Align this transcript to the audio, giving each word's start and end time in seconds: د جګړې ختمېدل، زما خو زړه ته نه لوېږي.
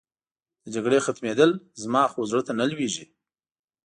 د 0.63 0.65
جګړې 0.75 0.99
ختمېدل، 1.05 1.51
زما 1.81 2.03
خو 2.11 2.19
زړه 2.29 2.41
ته 2.47 2.53
نه 2.59 2.65
لوېږي. 2.71 3.05